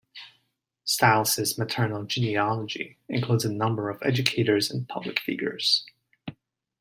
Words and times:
Stiles's 0.83 1.59
maternal 1.59 2.05
genealogy 2.05 2.97
includes 3.07 3.45
a 3.45 3.53
number 3.53 3.91
of 3.91 4.01
educators 4.01 4.71
and 4.71 4.89
public 4.89 5.19
figures. 5.19 5.85